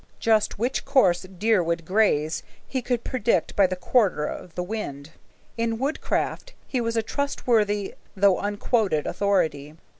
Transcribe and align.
Just 0.19 0.57
which 0.57 0.83
course 0.83 1.21
deer 1.21 1.61
would 1.61 1.85
graze 1.85 2.41
he 2.67 2.81
could 2.81 3.03
predict 3.03 3.55
by 3.55 3.67
the 3.67 3.75
quarter 3.75 4.25
of 4.25 4.55
the 4.55 4.63
wind. 4.63 5.11
In 5.57 5.77
woodcraft 5.77 6.53
he 6.67 6.81
was 6.81 6.97
a 6.97 7.03
trustworthy 7.03 7.93
though 8.15 8.39
unquoted 8.39 9.05
authority. 9.05 9.77